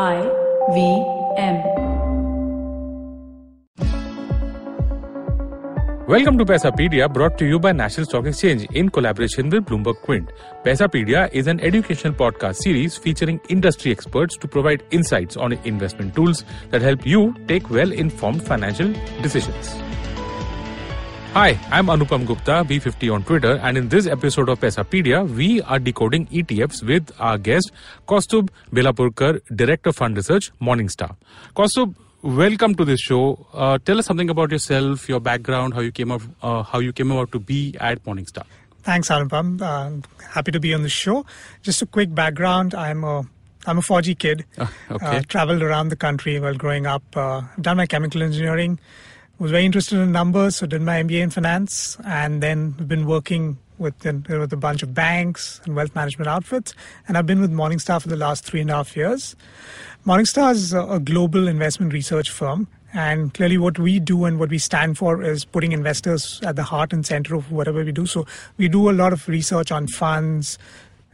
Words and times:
I 0.00 0.18
V 0.74 0.80
M. 1.38 1.56
Welcome 6.06 6.38
to 6.38 6.44
Paisapedia, 6.44 7.12
brought 7.12 7.36
to 7.38 7.44
you 7.44 7.58
by 7.58 7.72
National 7.72 8.06
Stock 8.06 8.24
Exchange 8.26 8.68
in 8.74 8.90
collaboration 8.90 9.50
with 9.50 9.64
Bloomberg 9.64 10.00
Quint. 10.02 10.30
Paisapedia 10.64 11.28
is 11.32 11.48
an 11.48 11.58
educational 11.58 12.12
podcast 12.12 12.58
series 12.58 12.96
featuring 12.96 13.40
industry 13.48 13.90
experts 13.90 14.36
to 14.36 14.46
provide 14.46 14.84
insights 14.92 15.36
on 15.36 15.54
investment 15.64 16.14
tools 16.14 16.44
that 16.70 16.80
help 16.80 17.04
you 17.04 17.34
take 17.48 17.68
well 17.68 17.90
informed 17.90 18.46
financial 18.46 18.92
decisions. 19.20 19.74
Hi, 21.34 21.58
I'm 21.70 21.86
Anupam 21.86 22.26
Gupta, 22.26 22.64
B50 22.64 23.12
on 23.14 23.22
Twitter, 23.22 23.60
and 23.62 23.76
in 23.78 23.88
this 23.88 24.06
episode 24.06 24.48
of 24.48 24.58
Paisapedia, 24.60 25.28
we 25.28 25.62
are 25.62 25.78
decoding 25.78 26.26
ETFs 26.28 26.82
with 26.82 27.12
our 27.20 27.38
guest, 27.38 27.70
Kaustubh 28.08 28.48
Belapurkar, 28.72 29.40
Director 29.54 29.90
of 29.90 29.96
Fund 29.96 30.16
Research, 30.16 30.50
Morningstar. 30.60 31.14
Kaustubh, 31.54 31.94
welcome 32.22 32.74
to 32.74 32.84
this 32.84 32.98
show. 33.00 33.46
Uh, 33.52 33.78
tell 33.84 33.98
us 33.98 34.06
something 34.06 34.30
about 34.30 34.50
yourself, 34.50 35.08
your 35.08 35.20
background, 35.20 35.74
how 35.74 35.80
you 35.80 35.92
came 35.92 36.10
up, 36.10 36.22
uh, 36.42 36.62
how 36.64 36.80
you 36.80 36.92
came 36.92 37.12
about 37.12 37.30
to 37.32 37.38
be 37.38 37.76
at 37.78 38.02
Morningstar. 38.04 38.44
Thanks, 38.82 39.08
Anupam. 39.08 39.60
Uh, 39.62 40.06
happy 40.32 40.50
to 40.50 40.58
be 40.58 40.74
on 40.74 40.82
the 40.82 40.88
show. 40.88 41.24
Just 41.62 41.82
a 41.82 41.86
quick 41.86 42.12
background. 42.14 42.74
I'm 42.74 43.04
a 43.04 43.24
I'm 43.66 43.76
a 43.76 43.82
Fauji 43.82 44.18
kid. 44.18 44.46
Ah, 44.58 44.72
okay. 44.90 45.18
Uh, 45.18 45.22
traveled 45.28 45.62
around 45.62 45.90
the 45.90 45.96
country 45.96 46.40
while 46.40 46.54
growing 46.54 46.86
up. 46.86 47.02
Uh, 47.14 47.42
done 47.60 47.76
my 47.76 47.86
chemical 47.86 48.22
engineering. 48.22 48.78
Was 49.38 49.52
very 49.52 49.64
interested 49.64 50.00
in 50.00 50.10
numbers, 50.10 50.56
so 50.56 50.66
did 50.66 50.82
my 50.82 51.00
MBA 51.00 51.20
in 51.22 51.30
finance, 51.30 51.96
and 52.04 52.42
then 52.42 52.70
been 52.72 53.06
working 53.06 53.56
with, 53.78 53.94
with 54.04 54.52
a 54.52 54.56
bunch 54.56 54.82
of 54.82 54.94
banks 54.94 55.60
and 55.64 55.76
wealth 55.76 55.94
management 55.94 56.28
outfits. 56.28 56.74
And 57.06 57.16
I've 57.16 57.26
been 57.26 57.40
with 57.40 57.52
Morningstar 57.52 58.02
for 58.02 58.08
the 58.08 58.16
last 58.16 58.44
three 58.44 58.60
and 58.60 58.68
a 58.68 58.74
half 58.74 58.96
years. 58.96 59.36
Morningstar 60.04 60.50
is 60.50 60.72
a 60.72 60.98
global 60.98 61.46
investment 61.46 61.92
research 61.92 62.30
firm, 62.30 62.66
and 62.92 63.32
clearly, 63.32 63.58
what 63.58 63.78
we 63.78 64.00
do 64.00 64.24
and 64.24 64.40
what 64.40 64.50
we 64.50 64.58
stand 64.58 64.96
for 64.96 65.22
is 65.22 65.44
putting 65.44 65.72
investors 65.72 66.40
at 66.42 66.56
the 66.56 66.62
heart 66.62 66.92
and 66.92 67.06
center 67.06 67.34
of 67.34 67.52
whatever 67.52 67.84
we 67.84 67.92
do. 67.92 68.06
So, 68.06 68.26
we 68.56 68.66
do 68.66 68.88
a 68.88 68.92
lot 68.92 69.12
of 69.12 69.28
research 69.28 69.70
on 69.70 69.86
funds, 69.86 70.58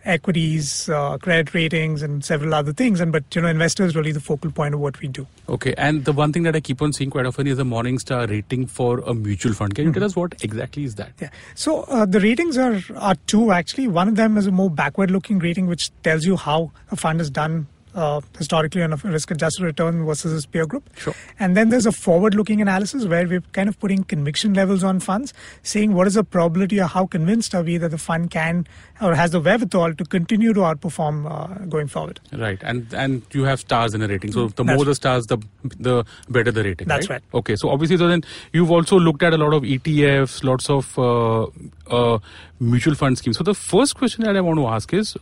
equities, 0.04 0.88
uh, 0.88 1.18
credit 1.18 1.54
ratings, 1.54 2.02
and 2.02 2.24
several 2.24 2.54
other 2.54 2.72
things. 2.72 3.00
And 3.00 3.12
but 3.12 3.34
you 3.34 3.42
know, 3.42 3.48
investors 3.48 3.88
is 3.88 3.96
really 3.96 4.12
the 4.12 4.20
focal 4.20 4.50
point 4.50 4.74
of 4.74 4.80
what 4.80 5.00
we 5.00 5.08
do. 5.08 5.26
Okay, 5.48 5.74
and 5.76 6.04
the 6.04 6.12
one 6.12 6.32
thing 6.32 6.42
that 6.44 6.56
I 6.56 6.60
keep 6.60 6.82
on 6.82 6.92
seeing 6.92 7.10
quite 7.10 7.26
often 7.26 7.46
is 7.46 7.56
the 7.56 7.64
Morningstar 7.64 8.28
rating 8.28 8.66
for 8.66 9.00
a 9.00 9.14
mutual 9.14 9.52
fund. 9.52 9.74
Can 9.74 9.86
you 9.86 9.92
tell 9.92 10.04
us 10.04 10.16
what 10.16 10.42
exactly 10.42 10.84
is 10.84 10.94
that? 10.96 11.12
Yeah. 11.20 11.30
So 11.54 11.82
uh, 11.82 12.06
the 12.06 12.20
ratings 12.20 12.58
are 12.58 12.80
are 12.96 13.16
two 13.26 13.52
actually. 13.52 13.88
One 13.88 14.08
of 14.08 14.16
them 14.16 14.36
is 14.36 14.46
a 14.46 14.52
more 14.52 14.70
backward-looking 14.70 15.38
rating, 15.38 15.66
which 15.66 15.90
tells 16.02 16.24
you 16.24 16.36
how 16.36 16.72
a 16.90 16.96
fund 16.96 17.20
has 17.20 17.30
done 17.30 17.66
uh, 17.94 18.20
historically 18.36 18.82
on 18.82 18.92
a 18.92 18.96
risk-adjusted 18.96 19.62
return 19.62 20.04
versus 20.04 20.32
its 20.32 20.46
peer 20.46 20.66
group. 20.66 20.88
Sure. 20.96 21.14
And 21.38 21.56
then 21.56 21.68
there's 21.68 21.86
a 21.86 21.92
forward-looking 21.92 22.60
analysis 22.60 23.06
where 23.06 23.26
we're 23.26 23.42
kind 23.52 23.68
of 23.68 23.78
putting 23.78 24.04
conviction 24.04 24.54
levels 24.54 24.84
on 24.84 25.00
funds, 25.00 25.32
saying 25.62 25.94
what 25.94 26.06
is 26.06 26.14
the 26.14 26.24
probability 26.24 26.80
or 26.80 26.86
how 26.86 27.06
convinced 27.06 27.54
are 27.54 27.62
we 27.62 27.78
that 27.78 27.90
the 27.90 27.98
fund 27.98 28.30
can 28.30 28.66
or 29.00 29.14
has 29.14 29.30
the 29.30 29.40
wherewithal 29.40 29.94
to 29.94 30.04
continue 30.04 30.52
to 30.52 30.60
outperform 30.60 31.30
uh, 31.30 31.64
going 31.66 31.88
forward. 31.88 32.20
Right, 32.32 32.60
and 32.62 32.92
and 32.94 33.22
you 33.32 33.44
have 33.44 33.60
stars 33.60 33.94
in 33.94 34.02
a 34.02 34.08
rating. 34.08 34.32
So 34.32 34.48
the 34.48 34.64
That's 34.64 34.76
more 34.76 34.84
the 34.84 34.94
stars, 34.94 35.26
the 35.26 35.38
the 35.62 36.04
better 36.28 36.50
the 36.50 36.64
rating. 36.64 36.88
That's 36.88 37.08
right. 37.08 37.22
right. 37.32 37.38
Okay, 37.38 37.56
so 37.56 37.70
obviously, 37.70 37.96
so 37.96 38.08
then 38.08 38.22
you've 38.52 38.70
also 38.70 38.98
looked 38.98 39.22
at 39.22 39.32
a 39.32 39.36
lot 39.36 39.54
of 39.54 39.62
ETFs, 39.62 40.44
lots 40.44 40.70
of 40.70 40.98
uh, 40.98 41.46
uh, 41.90 42.18
mutual 42.60 42.94
fund 42.94 43.18
schemes. 43.18 43.38
So 43.38 43.44
the 43.44 43.54
first 43.54 43.96
question 43.96 44.24
that 44.24 44.36
I 44.36 44.40
want 44.40 44.58
to 44.58 44.66
ask 44.66 44.92
is, 44.92 45.16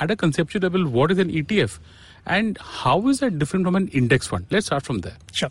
at 0.00 0.10
a 0.10 0.16
conceptual 0.16 0.62
level, 0.62 0.86
what 0.88 1.10
is 1.10 1.18
an 1.18 1.30
ETF, 1.30 1.78
and 2.26 2.58
how 2.58 3.08
is 3.08 3.20
that 3.20 3.38
different 3.38 3.64
from 3.64 3.76
an 3.76 3.88
index 3.88 4.26
fund? 4.26 4.46
Let's 4.50 4.66
start 4.66 4.84
from 4.84 5.00
there. 5.00 5.16
Sure. 5.32 5.50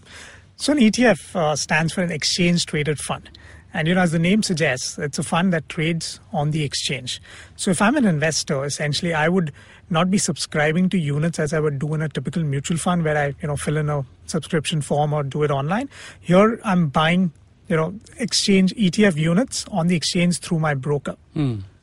So 0.57 0.73
an 0.73 0.79
ETF 0.79 1.35
uh, 1.35 1.55
stands 1.55 1.93
for 1.93 2.01
an 2.01 2.11
exchange 2.11 2.65
traded 2.65 2.99
fund. 2.99 3.29
And 3.73 3.89
you 3.89 3.95
know, 3.95 4.01
as 4.01 4.13
the 4.13 4.19
name 4.19 4.41
suggests, 4.41 4.97
it's 4.97 5.19
a 5.19 5.23
fund 5.23 5.51
that 5.51 5.67
trades 5.67 6.21
on 6.31 6.51
the 6.51 6.63
exchange. 6.63 7.21
So 7.57 7.71
if 7.71 7.81
I'm 7.81 7.97
an 7.97 8.05
investor, 8.05 8.63
essentially 8.63 9.13
I 9.13 9.27
would 9.27 9.51
not 9.89 10.09
be 10.09 10.17
subscribing 10.17 10.89
to 10.89 10.97
units 10.97 11.39
as 11.39 11.53
I 11.53 11.59
would 11.59 11.77
do 11.79 11.93
in 11.93 12.01
a 12.01 12.07
typical 12.07 12.41
mutual 12.41 12.77
fund 12.77 13.03
where 13.03 13.17
I, 13.17 13.35
you 13.41 13.49
know, 13.49 13.57
fill 13.57 13.75
in 13.75 13.89
a 13.89 14.05
subscription 14.27 14.81
form 14.81 15.11
or 15.11 15.23
do 15.23 15.43
it 15.43 15.51
online. 15.51 15.89
Here 16.21 16.59
I'm 16.63 16.87
buying, 16.87 17.33
you 17.67 17.75
know, 17.75 17.93
exchange 18.17 18.73
ETF 18.75 19.17
units 19.17 19.65
on 19.71 19.87
the 19.87 19.95
exchange 19.97 20.39
through 20.39 20.59
my 20.59 20.73
broker. 20.73 21.17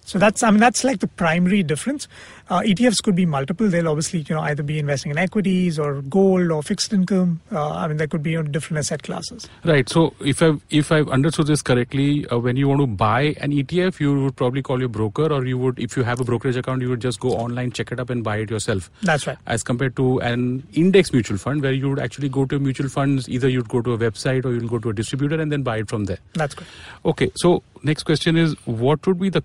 So 0.05 0.19
that's 0.19 0.43
I 0.43 0.51
mean 0.51 0.61
that's 0.61 0.85
like 0.85 1.01
the 1.01 1.07
primary 1.07 1.63
difference. 1.63 2.09
Uh, 2.51 2.61
ETFs 2.61 3.03
could 3.03 3.15
be 3.15 3.25
multiple. 3.25 3.69
They'll 3.69 3.89
obviously 3.89 4.21
you 4.29 4.35
know 4.35 4.43
either 4.43 4.63
be 4.63 4.79
investing 4.79 5.11
in 5.11 5.19
equities 5.19 5.79
or 5.79 6.03
gold 6.03 6.51
or 6.51 6.63
fixed 6.63 6.93
income. 6.93 7.41
Uh, 7.51 7.71
I 7.71 7.89
mean 7.89 7.97
there 7.97 8.07
could 8.07 8.23
be 8.23 8.33
you 8.33 8.43
know, 8.43 8.49
different 8.49 8.79
asset 8.79 9.03
classes. 9.03 9.49
Right. 9.65 9.89
So 9.89 10.15
if 10.21 10.43
I 10.43 10.55
if 10.71 10.91
I've 10.91 11.09
understood 11.09 11.47
this 11.47 11.63
correctly, 11.63 12.27
uh, 12.29 12.39
when 12.39 12.57
you 12.57 12.69
want 12.69 12.81
to 12.81 12.87
buy 12.87 13.35
an 13.41 13.53
ETF, 13.53 14.01
you 14.01 14.23
would 14.25 14.37
probably 14.37 14.63
call 14.63 14.81
your 14.81 14.89
broker, 14.89 15.33
or 15.33 15.45
you 15.47 15.59
would, 15.59 15.79
if 15.79 15.97
you 15.97 16.03
have 16.03 16.21
a 16.21 16.25
brokerage 16.25 16.57
account, 16.57 16.83
you 16.83 16.89
would 16.89 17.01
just 17.01 17.21
go 17.21 17.31
online, 17.31 17.71
check 17.71 17.93
it 17.93 18.01
up, 18.01 18.11
and 18.11 18.25
buy 18.25 18.37
it 18.39 18.51
yourself. 18.51 18.91
That's 19.03 19.27
right. 19.27 19.39
As 19.47 19.63
compared 19.63 19.97
to 19.97 20.21
an 20.21 20.67
index 20.73 21.13
mutual 21.13 21.39
fund, 21.39 21.63
where 21.63 21.73
you 21.73 21.89
would 21.89 21.99
actually 21.99 22.29
go 22.29 22.45
to 22.47 22.59
mutual 22.59 22.89
funds, 22.89 23.29
either 23.29 23.49
you'd 23.49 23.69
go 23.69 23.83
to 23.83 23.93
a 23.93 23.99
website 23.99 24.45
or 24.45 24.53
you'll 24.53 24.69
go 24.69 24.79
to 24.79 24.91
a 24.91 24.93
distributor 24.93 25.41
and 25.41 25.53
then 25.53 25.63
buy 25.63 25.79
it 25.79 25.89
from 25.89 26.05
there. 26.05 26.19
That's 26.35 26.55
good. 26.55 26.67
Okay. 27.05 27.31
So 27.37 27.63
next 27.83 28.05
question 28.05 28.37
is, 28.37 28.55
what 28.67 29.07
would 29.07 29.21
be 29.21 29.29
the 29.29 29.43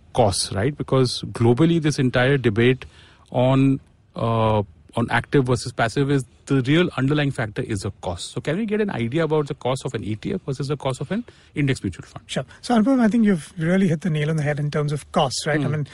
right? 0.52 0.76
Because 0.76 1.24
globally, 1.32 1.82
this 1.82 2.00
entire 2.00 2.38
debate 2.38 2.86
on 3.32 3.80
uh, 4.16 4.64
on 4.96 5.08
active 5.12 5.46
versus 5.46 5.72
passive 5.72 6.10
is 6.10 6.26
the 6.48 6.62
real 6.64 6.90
underlying 6.98 7.30
factor 7.30 7.62
is 7.62 7.82
the 7.82 7.92
cost. 8.02 8.32
So 8.32 8.42
can 8.42 8.58
we 8.58 8.66
get 8.66 8.82
an 8.82 8.90
idea 8.90 9.26
about 9.26 9.48
the 9.48 9.54
cost 9.54 9.86
of 9.86 9.94
an 9.94 10.04
ETF 10.04 10.42
versus 10.42 10.70
the 10.70 10.78
cost 10.78 11.02
of 11.02 11.12
an 11.12 11.24
index 11.54 11.84
mutual 11.84 12.06
fund? 12.06 12.24
Sure. 12.26 12.46
So 12.62 12.76
Anupam, 12.76 13.00
I 13.00 13.08
think 13.08 13.26
you've 13.26 13.54
really 13.58 13.88
hit 13.90 14.02
the 14.02 14.10
nail 14.10 14.30
on 14.30 14.38
the 14.38 14.44
head 14.44 14.60
in 14.60 14.72
terms 14.72 14.92
of 14.92 15.10
costs, 15.12 15.46
right? 15.46 15.60
I 15.60 15.68
mean, 15.68 15.88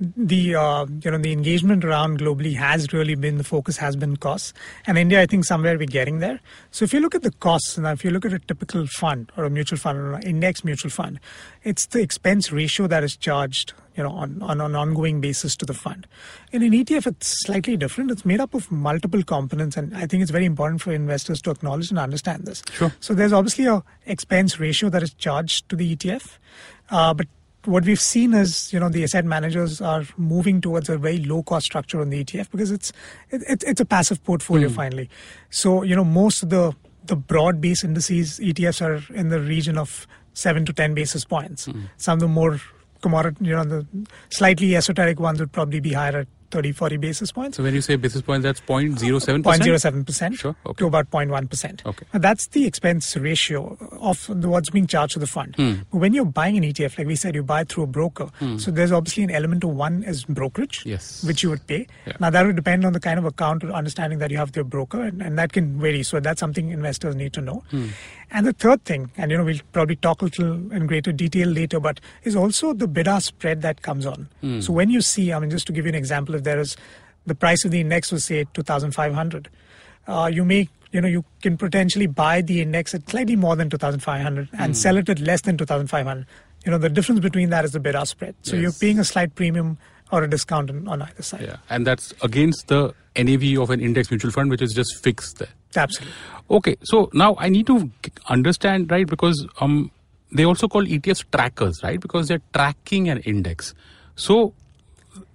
the 0.00 0.54
uh, 0.54 0.86
you 1.02 1.10
know 1.10 1.18
the 1.18 1.32
engagement 1.32 1.84
around 1.84 2.20
globally 2.20 2.54
has 2.54 2.92
really 2.92 3.14
been 3.14 3.36
the 3.36 3.44
focus 3.44 3.76
has 3.76 3.96
been 3.96 4.16
costs, 4.16 4.54
and 4.86 4.96
India, 4.96 5.20
I 5.20 5.26
think 5.26 5.44
somewhere 5.44 5.76
we're 5.76 5.86
getting 5.86 6.20
there. 6.20 6.40
So 6.70 6.84
if 6.84 6.94
you 6.94 7.00
look 7.00 7.14
at 7.14 7.22
the 7.22 7.32
costs, 7.32 7.76
and 7.76 7.86
if 7.86 8.04
you 8.04 8.10
look 8.10 8.24
at 8.24 8.32
a 8.32 8.38
typical 8.38 8.86
fund 8.86 9.30
or 9.36 9.44
a 9.44 9.50
mutual 9.50 9.78
fund 9.78 9.98
or 9.98 10.14
an 10.14 10.22
index 10.22 10.64
mutual 10.64 10.90
fund, 10.90 11.20
it's 11.64 11.86
the 11.86 12.00
expense 12.00 12.50
ratio 12.50 12.86
that 12.86 13.04
is 13.04 13.14
charged, 13.14 13.74
you 13.94 14.02
know, 14.02 14.10
on, 14.10 14.40
on 14.40 14.60
an 14.62 14.74
ongoing 14.74 15.20
basis 15.20 15.54
to 15.56 15.66
the 15.66 15.74
fund. 15.74 16.06
In 16.52 16.62
an 16.62 16.70
ETF, 16.70 17.06
it's 17.08 17.44
slightly 17.44 17.76
different. 17.76 18.10
It's 18.10 18.24
made 18.24 18.40
up 18.40 18.54
of 18.54 18.70
multiple 18.70 19.22
components, 19.22 19.76
and 19.76 19.94
I 19.94 20.06
think 20.06 20.22
it's 20.22 20.30
very 20.30 20.46
important 20.46 20.80
for 20.80 20.92
investors 20.92 21.42
to 21.42 21.50
acknowledge 21.50 21.90
and 21.90 21.98
understand 21.98 22.46
this. 22.46 22.62
Sure. 22.72 22.92
So 23.00 23.12
there's 23.12 23.34
obviously 23.34 23.66
a 23.66 23.82
expense 24.06 24.58
ratio 24.58 24.88
that 24.88 25.02
is 25.02 25.12
charged 25.12 25.68
to 25.68 25.76
the 25.76 25.94
ETF, 25.94 26.38
uh, 26.88 27.12
but 27.12 27.26
what 27.70 27.84
we've 27.84 28.00
seen 28.00 28.34
is, 28.34 28.72
you 28.72 28.80
know, 28.80 28.88
the 28.88 29.04
asset 29.04 29.24
managers 29.24 29.80
are 29.80 30.04
moving 30.16 30.60
towards 30.60 30.88
a 30.88 30.98
very 30.98 31.18
low 31.18 31.42
cost 31.42 31.66
structure 31.66 32.00
on 32.00 32.10
the 32.10 32.24
ETF 32.24 32.50
because 32.50 32.70
it's 32.70 32.92
it, 33.30 33.42
it, 33.48 33.64
it's 33.64 33.80
a 33.80 33.84
passive 33.84 34.22
portfolio 34.24 34.68
hmm. 34.68 34.74
finally. 34.74 35.10
So 35.50 35.82
you 35.82 35.94
know, 35.94 36.04
most 36.04 36.42
of 36.42 36.50
the 36.50 36.74
the 37.04 37.16
broad 37.16 37.60
base 37.60 37.84
indices 37.84 38.40
ETFs 38.40 38.82
are 38.84 39.14
in 39.14 39.28
the 39.28 39.40
region 39.40 39.78
of 39.78 40.06
seven 40.34 40.64
to 40.66 40.72
ten 40.72 40.94
basis 40.94 41.24
points. 41.24 41.66
Hmm. 41.66 41.82
Some 41.96 42.14
of 42.14 42.20
the 42.20 42.28
more 42.28 42.60
commodity, 43.02 43.44
you 43.44 43.54
know, 43.54 43.64
the 43.64 43.86
slightly 44.30 44.76
esoteric 44.76 45.20
ones 45.20 45.38
would 45.40 45.52
probably 45.52 45.80
be 45.80 45.92
higher 45.92 46.18
at 46.18 46.28
30, 46.50 46.72
40 46.72 46.96
basis 46.96 47.32
points. 47.32 47.56
So 47.56 47.62
when 47.62 47.74
you 47.74 47.80
say 47.80 47.96
basis 47.96 48.22
points, 48.22 48.44
that's 48.44 48.60
0.07%? 48.60 49.42
0.07% 49.42 50.34
Sure, 50.38 50.56
okay. 50.66 50.78
to 50.78 50.86
about 50.86 51.10
0.1%. 51.10 51.86
Okay. 51.86 52.06
Now, 52.12 52.18
that's 52.20 52.46
the 52.48 52.66
expense 52.66 53.16
ratio 53.16 53.76
of 54.00 54.26
the, 54.28 54.48
what's 54.48 54.70
being 54.70 54.86
charged 54.86 55.14
to 55.14 55.18
the 55.18 55.26
fund. 55.26 55.54
Hmm. 55.56 55.74
But 55.90 55.98
when 55.98 56.14
you're 56.14 56.24
buying 56.24 56.56
an 56.56 56.62
ETF, 56.64 56.98
like 56.98 57.06
we 57.06 57.16
said, 57.16 57.34
you 57.34 57.42
buy 57.42 57.64
through 57.64 57.84
a 57.84 57.86
broker. 57.86 58.28
So 58.58 58.70
there's 58.70 58.92
obviously 58.92 59.22
an 59.24 59.30
element 59.30 59.64
of 59.64 59.70
one 59.70 60.02
is 60.04 60.24
brokerage, 60.24 60.84
Yes. 60.86 61.22
which 61.24 61.42
you 61.42 61.50
would 61.50 61.66
pay. 61.66 61.86
Yeah. 62.06 62.14
Now, 62.20 62.30
that 62.30 62.46
would 62.46 62.56
depend 62.56 62.84
on 62.84 62.92
the 62.92 63.00
kind 63.00 63.18
of 63.18 63.24
account 63.24 63.64
or 63.64 63.70
understanding 63.72 64.18
that 64.20 64.30
you 64.30 64.36
have 64.38 64.48
with 64.48 64.56
your 64.56 64.64
broker, 64.64 65.02
and, 65.02 65.22
and 65.22 65.38
that 65.38 65.52
can 65.52 65.80
vary. 65.80 66.02
So 66.02 66.20
that's 66.20 66.40
something 66.40 66.70
investors 66.70 67.14
need 67.16 67.32
to 67.34 67.40
know. 67.40 67.62
Hmm. 67.70 67.88
And 68.32 68.46
the 68.46 68.52
third 68.52 68.84
thing, 68.84 69.10
and 69.16 69.30
you 69.30 69.36
know, 69.36 69.44
we'll 69.44 69.58
probably 69.72 69.96
talk 69.96 70.22
a 70.22 70.26
little 70.26 70.72
in 70.72 70.86
greater 70.86 71.10
detail 71.12 71.48
later, 71.48 71.80
but 71.80 72.00
is 72.22 72.36
also 72.36 72.72
the 72.72 72.86
bid-ask 72.86 73.26
spread 73.28 73.62
that 73.62 73.82
comes 73.82 74.06
on. 74.06 74.28
Hmm. 74.40 74.60
So 74.60 74.72
when 74.72 74.88
you 74.90 75.00
see, 75.00 75.32
I 75.32 75.38
mean, 75.40 75.50
just 75.50 75.66
to 75.66 75.72
give 75.72 75.84
you 75.84 75.88
an 75.88 75.94
example, 75.96 76.34
if 76.36 76.44
there 76.44 76.60
is 76.60 76.76
the 77.26 77.34
price 77.34 77.64
of 77.64 77.70
the 77.72 77.80
index 77.80 78.12
was 78.12 78.24
say 78.24 78.46
2,500, 78.54 79.48
uh, 80.06 80.30
you 80.32 80.44
may, 80.44 80.68
you 80.92 81.00
know, 81.00 81.08
you 81.08 81.24
can 81.42 81.56
potentially 81.56 82.06
buy 82.06 82.40
the 82.40 82.60
index 82.60 82.94
at 82.94 83.08
slightly 83.10 83.36
more 83.36 83.56
than 83.56 83.68
2,500 83.68 84.48
Hmm. 84.48 84.56
and 84.62 84.76
sell 84.76 84.96
it 84.96 85.08
at 85.08 85.18
less 85.18 85.40
than 85.42 85.56
2,500. 85.56 86.24
You 86.64 86.70
know, 86.70 86.78
the 86.78 86.88
difference 86.88 87.20
between 87.20 87.50
that 87.50 87.64
is 87.64 87.72
the 87.72 87.80
bid-ask 87.80 88.12
spread. 88.12 88.34
So 88.42 88.54
you're 88.54 88.72
paying 88.72 88.98
a 88.98 89.04
slight 89.04 89.34
premium 89.34 89.78
or 90.12 90.22
a 90.22 90.28
discount 90.30 90.70
on, 90.70 90.86
on 90.88 91.02
either 91.02 91.22
side. 91.22 91.42
Yeah, 91.42 91.56
and 91.68 91.86
that's 91.86 92.12
against 92.22 92.68
the 92.68 92.94
NAV 93.16 93.58
of 93.58 93.70
an 93.70 93.80
index 93.80 94.10
mutual 94.10 94.30
fund, 94.30 94.50
which 94.50 94.62
is 94.62 94.72
just 94.72 95.02
fixed 95.02 95.38
there. 95.38 95.48
Absolutely. 95.76 96.14
Okay, 96.50 96.76
so 96.82 97.10
now 97.12 97.36
I 97.38 97.48
need 97.48 97.66
to 97.68 97.90
understand, 98.28 98.90
right? 98.90 99.06
Because 99.06 99.46
um, 99.60 99.90
they 100.32 100.44
also 100.44 100.68
call 100.68 100.84
ETFs 100.84 101.24
trackers, 101.30 101.82
right? 101.82 102.00
Because 102.00 102.28
they're 102.28 102.42
tracking 102.52 103.08
an 103.08 103.18
index. 103.20 103.74
So 104.16 104.52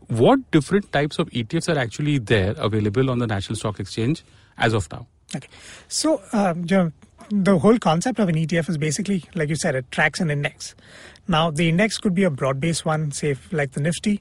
what 0.08 0.52
different 0.52 0.92
types 0.92 1.20
of 1.20 1.30
ETFs 1.30 1.74
are 1.74 1.80
actually 1.80 2.20
there 2.20 2.54
available 2.58 3.10
on 3.10 3.20
the 3.20 3.28
National 3.28 3.56
Stock 3.56 3.80
Exchange 3.80 4.24
as 4.58 4.74
of 4.74 4.92
now? 4.92 5.08
Okay. 5.36 5.48
So, 5.88 6.22
um, 6.34 6.66
you 6.70 6.78
know, 6.78 6.92
the 7.30 7.58
whole 7.60 7.80
concept 7.80 8.20
of 8.20 8.30
an 8.30 8.36
ETF 8.36 8.70
is 8.70 8.78
basically, 8.78 9.24
like 9.34 9.50
you 9.50 9.56
said, 9.56 9.76
it 9.76 9.92
tracks 9.92 10.20
an 10.20 10.30
index. 10.30 10.76
Now, 11.28 11.52
the 11.52 11.70
index 11.70 11.98
could 11.98 12.14
be 12.14 12.24
a 12.24 12.30
broad 12.30 12.60
based 12.60 12.86
one, 12.86 13.12
say, 13.12 13.36
like 13.52 13.72
the 13.72 13.82
Nifty 13.82 14.20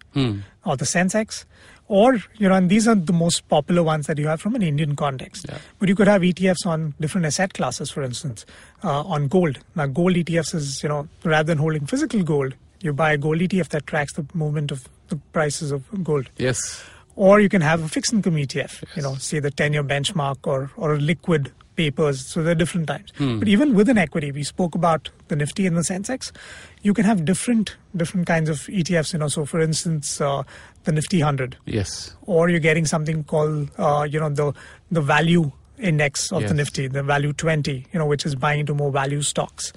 or 0.64 0.76
the 0.76 0.84
Sensex. 0.84 1.44
Or, 1.86 2.14
you 2.38 2.48
know, 2.48 2.54
and 2.54 2.70
these 2.70 2.88
are 2.88 2.94
the 2.94 3.12
most 3.12 3.46
popular 3.48 3.82
ones 3.82 4.06
that 4.06 4.16
you 4.16 4.26
have 4.26 4.40
from 4.40 4.54
an 4.54 4.62
Indian 4.62 4.96
context. 4.96 5.44
Yeah. 5.48 5.58
But 5.78 5.90
you 5.90 5.94
could 5.94 6.08
have 6.08 6.22
ETFs 6.22 6.66
on 6.66 6.94
different 6.98 7.26
asset 7.26 7.52
classes, 7.52 7.90
for 7.90 8.02
instance, 8.02 8.46
uh, 8.82 9.02
on 9.02 9.28
gold. 9.28 9.58
Now, 9.74 9.86
gold 9.86 10.14
ETFs 10.14 10.54
is, 10.54 10.82
you 10.82 10.88
know, 10.88 11.08
rather 11.24 11.46
than 11.46 11.58
holding 11.58 11.84
physical 11.84 12.22
gold, 12.22 12.54
you 12.80 12.94
buy 12.94 13.12
a 13.12 13.18
gold 13.18 13.38
ETF 13.38 13.68
that 13.68 13.86
tracks 13.86 14.14
the 14.14 14.24
movement 14.32 14.70
of 14.70 14.88
the 15.08 15.16
prices 15.32 15.72
of 15.72 15.84
gold 16.02 16.30
Yes. 16.38 16.82
Or 17.16 17.40
you 17.40 17.48
can 17.48 17.60
have 17.62 17.82
a 17.82 17.88
fixed 17.88 18.12
income 18.12 18.34
ETF, 18.36 18.82
you 18.96 19.02
know, 19.02 19.14
say 19.14 19.38
the 19.38 19.50
10 19.50 19.72
year 19.72 19.84
benchmark 19.84 20.38
or, 20.44 20.70
or 20.76 20.96
liquid 20.98 21.52
papers. 21.76 22.24
So 22.26 22.42
there 22.42 22.52
are 22.52 22.54
different 22.56 22.86
types. 22.86 23.12
But 23.18 23.48
even 23.48 23.74
within 23.74 23.98
equity, 23.98 24.30
we 24.30 24.44
spoke 24.44 24.74
about 24.76 25.10
the 25.28 25.34
Nifty 25.36 25.66
and 25.66 25.76
the 25.76 25.80
Sensex. 25.82 26.30
You 26.82 26.94
can 26.94 27.04
have 27.04 27.24
different 27.24 27.76
different 27.96 28.26
kinds 28.26 28.48
of 28.48 28.58
ETFs, 28.68 29.12
you 29.12 29.18
know. 29.18 29.28
So 29.28 29.44
for 29.44 29.60
instance, 29.60 30.20
uh, 30.20 30.44
the 30.84 30.92
Nifty 30.92 31.18
100, 31.18 31.56
Yes. 31.66 32.14
or 32.26 32.48
you're 32.48 32.60
getting 32.60 32.86
something 32.86 33.24
called, 33.24 33.70
uh, 33.78 34.06
you 34.08 34.20
know, 34.20 34.28
the 34.28 34.52
the 34.92 35.00
value 35.00 35.50
index 35.78 36.30
of 36.30 36.42
Yes. 36.42 36.50
the 36.50 36.54
Nifty, 36.54 36.86
the 36.86 37.02
value 37.02 37.32
20, 37.32 37.86
you 37.92 37.98
know, 37.98 38.06
which 38.06 38.24
is 38.24 38.36
buying 38.36 38.60
into 38.60 38.74
more 38.74 38.92
value 38.92 39.22
stocks. 39.22 39.72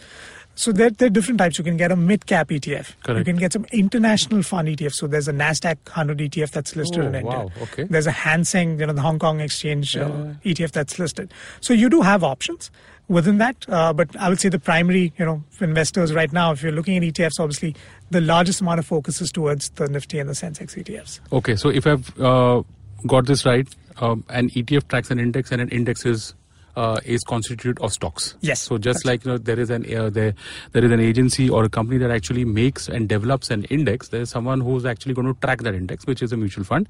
So 0.57 0.71
there, 0.71 0.89
there 0.89 1.05
are 1.05 1.09
different 1.11 1.37
types. 1.37 1.59
You 1.59 1.63
can 1.63 1.77
get 1.77 1.91
a 1.91 1.95
mid 1.95 2.25
cap 2.25 2.49
ETF. 2.49 2.93
You 3.15 3.23
can 3.23 3.35
get 3.37 3.53
some 3.53 3.65
international 3.71 4.41
fund 4.41 4.67
ETF. 4.67 4.93
So 4.93 5.05
there's 5.05 5.27
a 5.27 5.31
Nasdaq 5.31 5.77
100 5.85 6.17
ETF 6.17 6.49
that's 6.49 6.75
listed 6.75 7.03
Oh, 7.03 7.07
in 7.07 7.15
India. 7.15 7.31
wow. 7.31 7.51
Okay. 7.61 7.83
There's 7.83 8.07
a 8.07 8.11
Hang 8.11 8.43
Seng, 8.43 8.79
you 8.79 8.87
know, 8.87 8.93
the 8.93 9.01
Hong 9.01 9.19
Kong 9.19 9.39
Exchange 9.39 9.95
uh, 9.95 10.09
ETF 10.43 10.71
that's 10.71 10.97
listed. 10.97 11.31
So 11.61 11.73
you 11.75 11.89
do 11.91 12.01
have 12.01 12.23
options 12.23 12.71
within 13.07 13.37
that. 13.37 13.55
Uh, 13.69 13.93
but 13.93 14.15
I 14.17 14.29
would 14.29 14.39
say 14.39 14.49
the 14.49 14.57
primary, 14.57 15.13
you 15.19 15.25
know, 15.25 15.43
investors 15.61 16.11
right 16.11 16.33
now, 16.33 16.51
if 16.53 16.63
you're 16.63 16.71
looking 16.71 16.97
at 16.97 17.03
ETFs, 17.03 17.39
obviously 17.39 17.75
the 18.09 18.19
largest 18.21 18.59
amount 18.59 18.79
of 18.79 18.85
focus 18.87 19.21
is 19.21 19.31
towards 19.31 19.69
the 19.69 19.87
Nifty 19.87 20.17
and 20.17 20.27
the 20.27 20.33
Sensex 20.33 20.75
ETFs. 20.75 21.19
Okay, 21.31 21.55
so 21.55 21.69
if 21.69 21.85
I've 21.85 22.19
uh, 22.19 22.63
got 23.05 23.27
this 23.27 23.45
right, 23.45 23.67
um, 24.01 24.23
an 24.29 24.49
ETF 24.49 24.87
tracks 24.87 25.11
an 25.11 25.19
index, 25.19 25.51
and 25.51 25.61
an 25.61 25.69
index 25.69 26.03
is 26.05 26.33
uh, 26.77 26.99
is 27.03 27.23
constituted 27.23 27.79
of 27.81 27.91
stocks. 27.91 28.35
Yes, 28.41 28.61
So 28.61 28.77
just 28.77 29.03
like 29.03 29.25
you 29.25 29.31
know, 29.31 29.37
there 29.39 29.59
is 29.59 29.71
an 29.71 29.83
uh, 29.93 30.09
there 30.11 30.33
there 30.73 30.85
is 30.85 30.91
an 30.91 30.99
agency 30.99 31.49
or 31.49 31.63
a 31.63 31.69
company 31.69 31.97
that 31.97 32.11
actually 32.11 32.45
makes 32.45 32.87
and 32.87 33.09
develops 33.09 33.49
an 33.49 33.63
index. 33.65 34.09
There 34.09 34.21
is 34.21 34.29
someone 34.29 34.61
who's 34.61 34.85
actually 34.85 35.15
going 35.15 35.27
to 35.33 35.39
track 35.41 35.63
that 35.63 35.73
index, 35.73 36.05
which 36.05 36.21
is 36.21 36.31
a 36.31 36.37
mutual 36.37 36.63
fund. 36.63 36.87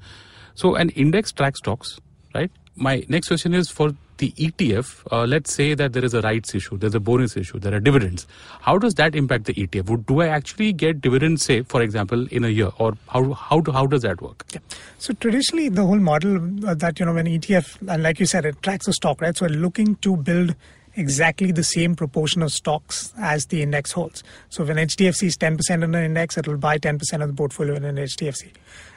So 0.54 0.74
an 0.74 0.90
index 0.90 1.32
tracks 1.32 1.60
stocks, 1.60 1.98
right? 2.34 2.50
My 2.78 3.04
next 3.08 3.28
question 3.28 3.54
is 3.54 3.70
for 3.70 3.92
the 4.18 4.32
ETF. 4.32 5.02
Uh, 5.10 5.24
let's 5.26 5.52
say 5.52 5.74
that 5.74 5.92
there 5.92 6.04
is 6.04 6.14
a 6.14 6.20
rights 6.20 6.54
issue, 6.54 6.76
there's 6.76 6.94
a 6.94 7.00
bonus 7.00 7.36
issue, 7.36 7.58
there 7.58 7.74
are 7.74 7.80
dividends. 7.80 8.26
How 8.60 8.78
does 8.78 8.94
that 8.94 9.14
impact 9.14 9.44
the 9.44 9.54
ETF? 9.54 10.06
Do 10.06 10.20
I 10.20 10.28
actually 10.28 10.72
get 10.72 11.00
dividends, 11.00 11.42
say, 11.42 11.62
for 11.62 11.82
example, 11.82 12.26
in 12.28 12.44
a 12.44 12.48
year, 12.48 12.70
or 12.78 12.94
how 13.08 13.32
how 13.32 13.62
how 13.72 13.86
does 13.86 14.02
that 14.02 14.20
work? 14.20 14.44
Yeah. 14.52 14.60
So 14.98 15.12
traditionally, 15.14 15.68
the 15.68 15.84
whole 15.84 15.98
model 15.98 16.36
uh, 16.68 16.74
that 16.74 17.00
you 17.00 17.06
know, 17.06 17.14
when 17.14 17.26
ETF, 17.26 17.88
and 17.88 18.02
like 18.02 18.20
you 18.20 18.26
said, 18.26 18.44
it 18.44 18.62
tracks 18.62 18.86
the 18.86 18.92
stock, 18.92 19.20
right? 19.20 19.36
So 19.36 19.46
we're 19.46 19.56
looking 19.56 19.96
to 19.96 20.16
build 20.16 20.54
exactly 20.98 21.52
the 21.52 21.64
same 21.64 21.94
proportion 21.94 22.42
of 22.42 22.52
stocks 22.52 23.12
as 23.18 23.46
the 23.46 23.62
index 23.62 23.92
holds. 23.92 24.22
So 24.48 24.64
when 24.64 24.76
HDFC 24.76 25.22
is 25.24 25.36
10% 25.38 25.70
in 25.70 25.82
an 25.82 25.94
index, 25.94 26.36
it 26.36 26.46
will 26.46 26.58
buy 26.58 26.78
10% 26.78 27.22
of 27.22 27.28
the 27.28 27.34
portfolio 27.34 27.74
in 27.74 27.84
an 27.84 27.96
HDFC, 27.96 28.48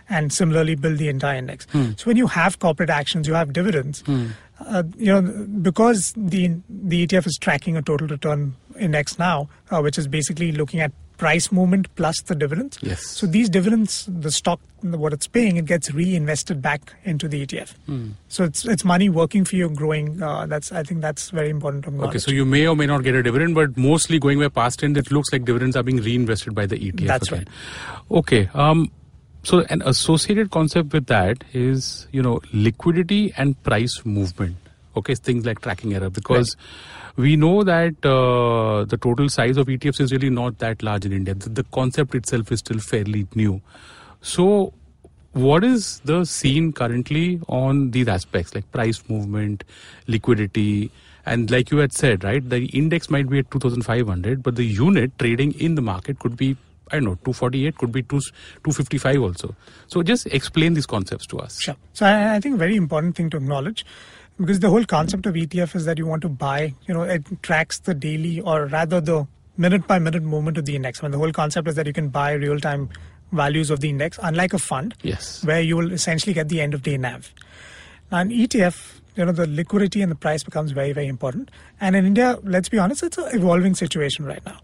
and 0.10 0.34
similarly 0.34 0.76
build 0.76 0.98
the 0.98 1.08
entire 1.08 1.38
index. 1.38 1.68
So 1.98 2.06
when 2.06 2.18
you 2.18 2.28
have 2.28 2.60
corporate 2.60 2.90
actions, 2.90 3.28
you 3.28 3.34
have 3.36 3.54
dividends. 3.54 4.04
Uh, 4.60 4.84
you 4.98 5.08
know, 5.08 5.22
because 5.62 6.14
the 6.16 6.56
the 6.70 7.08
ETF 7.08 7.26
is 7.28 7.38
tracking 7.40 7.76
a 7.78 7.82
total 7.82 8.08
return 8.08 8.56
index 8.80 9.18
now, 9.18 9.50
uh, 9.72 9.80
which 9.82 9.98
is 9.98 10.08
basically 10.08 10.52
looking 10.52 10.80
at 10.80 10.92
price 11.22 11.52
movement 11.52 11.88
plus 11.96 12.20
the 12.22 12.34
dividends. 12.34 12.80
Yes. 12.82 13.06
So 13.06 13.28
these 13.28 13.48
dividends, 13.48 14.08
the 14.10 14.32
stock, 14.32 14.60
what 14.82 15.14
it's 15.14 15.28
paying, 15.28 15.58
it 15.58 15.66
gets 15.66 15.94
reinvested 15.94 16.64
back 16.64 16.94
into 17.04 17.28
the 17.28 17.46
ETF. 17.46 17.76
So 18.28 18.44
it's 18.44 18.66
it's 18.66 18.84
money 18.84 19.08
working 19.08 19.46
for 19.46 19.56
you, 19.56 19.70
growing. 19.70 20.22
Uh, 20.22 20.48
that's 20.48 20.72
I 20.72 20.82
think 20.82 21.02
that's 21.02 21.30
very 21.30 21.52
important 21.52 21.84
to. 21.86 21.92
Okay, 22.06 22.18
so 22.18 22.32
you 22.32 22.44
may 22.44 22.66
or 22.66 22.76
may 22.76 22.88
not 22.88 23.04
get 23.04 23.14
a 23.14 23.22
dividend, 23.22 23.54
but 23.54 23.78
mostly 23.78 24.18
going 24.18 24.40
by 24.40 24.48
past 24.48 24.80
trend, 24.80 24.98
it 24.98 25.12
looks 25.12 25.32
like 25.32 25.46
dividends 25.46 25.76
are 25.76 25.84
being 25.84 26.02
reinvested 26.02 26.56
by 26.56 26.66
the 26.66 26.80
ETF. 26.80 27.08
That's 27.08 27.32
again. 27.32 27.48
Okay. 28.10 28.50
Um, 28.56 28.90
so 29.44 29.62
an 29.70 29.84
associated 29.86 30.50
concept 30.50 30.94
with 30.94 31.06
that 31.08 31.44
is, 31.54 32.08
you 32.12 32.24
know, 32.24 32.42
liquidity 32.52 33.34
and 33.38 33.62
price 33.62 34.02
movement. 34.06 34.56
Okay, 34.96 35.16
things 35.16 35.46
like 35.46 35.62
tracking 35.62 35.94
error 35.94 36.10
because 36.10 36.56
we 37.16 37.36
know 37.36 37.64
that 37.64 38.06
uh, 38.06 38.86
the 38.86 38.98
total 38.98 39.30
size 39.30 39.58
of 39.58 39.68
ETFs 39.68 40.00
is 40.02 40.12
really 40.12 40.30
not 40.30 40.60
that 40.60 40.84
large 40.84 41.06
in 41.06 41.14
India. 41.14 41.34
The, 41.34 41.50
the 41.50 41.64
concept 41.64 42.16
itself 42.16 42.52
is 42.52 42.60
still 42.60 42.80
fairly 42.80 43.28
new. 43.36 43.62
So 44.22 44.74
what 45.34 45.64
is 45.64 46.02
the 46.04 46.26
scene 46.26 46.74
currently 46.74 47.40
on 47.48 47.92
these 47.92 48.08
aspects 48.08 48.54
like 48.54 48.70
price 48.72 49.02
movement 49.08 49.64
liquidity 50.08 50.92
and 51.26 51.50
like 51.50 51.72
you 51.72 51.78
had 51.78 51.94
said 51.94 52.24
right 52.24 52.50
the 52.50 52.66
index 52.66 53.10
might 53.10 53.30
be 53.30 53.40
at 53.40 53.50
2500 53.50 54.44
but 54.44 54.56
the 54.56 54.66
unit 54.66 55.18
trading 55.20 55.54
in 55.54 55.76
the 55.76 55.82
market 55.82 56.20
could 56.20 56.36
be 56.36 56.58
i 56.92 56.96
don't 56.96 57.06
know 57.06 57.16
248 57.24 57.78
could 57.78 57.94
be 57.94 58.02
2 58.02 58.20
255 58.64 59.22
also 59.22 59.56
so 59.88 60.04
just 60.04 60.28
explain 60.28 60.74
these 60.74 60.86
concepts 60.86 61.26
to 61.26 61.40
us 61.40 61.58
Sure. 61.62 61.76
So 61.94 62.06
I, 62.06 62.36
I 62.36 62.40
think 62.42 62.56
a 62.56 62.58
very 62.58 62.76
important 62.76 63.16
thing 63.16 63.30
to 63.30 63.38
acknowledge, 63.38 63.86
because 64.40 64.60
the 64.60 64.70
whole 64.70 64.86
concept 64.86 65.26
of 65.26 65.36
ETF 65.36 65.76
is 65.76 65.86
that 65.86 65.98
you 65.98 66.06
want 66.06 66.22
to 66.24 66.30
buy, 66.30 66.74
you 66.88 66.94
know, 66.94 67.04
it 67.04 67.24
tracks 67.44 67.80
the 67.80 67.94
daily 67.94 68.42
or 68.42 68.66
rather 68.66 69.00
the 69.00 69.28
minute 69.58 69.88
by 69.88 70.00
minute 70.00 70.24
movement 70.24 70.58
of 70.58 70.66
the 70.66 70.76
index. 70.76 71.00
I 71.00 71.04
mean, 71.04 71.12
the 71.12 71.18
whole 71.18 71.32
concept 71.32 71.68
is 71.68 71.76
that 71.76 71.86
you 71.86 71.94
can 71.94 72.10
buy 72.10 72.34
real 72.34 72.60
time 72.60 72.90
values 73.32 73.70
of 73.70 73.80
the 73.80 73.90
index, 73.90 74.20
unlike 74.22 74.54
a 74.54 74.60
fund, 74.60 74.96
yes 75.04 75.44
where 75.44 75.62
you 75.62 75.78
will 75.78 75.92
essentially 75.92 76.34
get 76.34 76.50
the 76.50 76.62
end 76.62 76.74
of 76.74 76.84
day 76.84 76.98
NAV. 76.98 77.34
Now, 78.12 78.20
an 78.20 78.30
ETF, 78.30 79.00
you 79.16 79.26
know, 79.26 79.32
the 79.32 79.48
liquidity 79.48 80.02
and 80.02 80.12
the 80.12 80.16
price 80.16 80.44
becomes 80.44 80.72
very, 80.72 80.92
very 80.92 81.08
important. 81.08 81.50
And 81.80 81.96
in 81.96 82.06
India, 82.06 82.40
let's 82.44 82.70
be 82.70 82.78
honest, 82.78 83.04
it's 83.04 83.18
an 83.18 83.30
evolving 83.34 83.76
situation 83.76 84.26
right 84.26 84.46
now. 84.46 84.60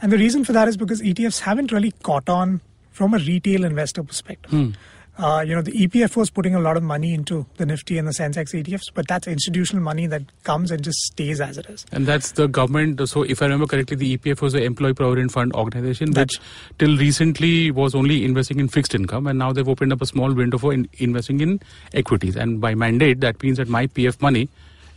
And 0.00 0.12
the 0.12 0.18
reason 0.18 0.44
for 0.44 0.52
that 0.52 0.68
is 0.68 0.76
because 0.76 1.00
ETFs 1.00 1.40
haven't 1.40 1.72
really 1.72 1.92
caught 2.02 2.28
on 2.28 2.60
from 2.90 3.12
a 3.12 3.18
retail 3.18 3.64
investor 3.64 4.02
perspective. 4.02 4.50
Hmm. 4.50 4.70
Uh, 5.18 5.42
you 5.46 5.54
know, 5.54 5.62
the 5.62 5.72
EPF 5.72 6.14
was 6.14 6.28
putting 6.28 6.54
a 6.54 6.60
lot 6.60 6.76
of 6.76 6.82
money 6.82 7.14
into 7.14 7.46
the 7.56 7.64
Nifty 7.64 7.96
and 7.96 8.06
the 8.06 8.12
Sensex 8.12 8.52
ETFs, 8.52 8.92
but 8.92 9.08
that's 9.08 9.26
institutional 9.26 9.82
money 9.82 10.06
that 10.06 10.22
comes 10.44 10.70
and 10.70 10.82
just 10.84 10.98
stays 10.98 11.40
as 11.40 11.56
it 11.56 11.66
is. 11.70 11.86
and 11.92 12.06
that's 12.06 12.32
the 12.32 12.46
government 12.46 13.00
so 13.08 13.22
if 13.22 13.40
i 13.40 13.46
remember 13.46 13.66
correctly 13.66 13.96
the 13.96 14.16
epf 14.18 14.40
was 14.42 14.52
the 14.52 14.62
employee 14.62 14.92
provident 14.94 15.32
fund 15.32 15.52
organization 15.54 16.10
That's- 16.10 16.38
which 16.38 16.78
till 16.78 16.96
recently 16.98 17.70
was 17.70 17.94
only 17.94 18.24
investing 18.24 18.60
in 18.60 18.68
fixed 18.68 18.94
income 18.94 19.26
and 19.26 19.38
now 19.38 19.52
they've 19.52 19.68
opened 19.68 19.92
up 19.92 20.02
a 20.02 20.06
small 20.06 20.32
window 20.34 20.58
for 20.58 20.72
in, 20.72 20.88
investing 20.98 21.40
in 21.40 21.60
equities 21.94 22.36
and 22.36 22.60
by 22.60 22.74
mandate 22.74 23.20
that 23.20 23.42
means 23.42 23.56
that 23.56 23.68
my 23.68 23.86
pf 23.86 24.20
money 24.20 24.48